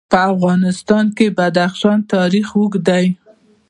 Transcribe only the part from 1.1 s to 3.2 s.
کې د بدخشان تاریخ اوږد دی.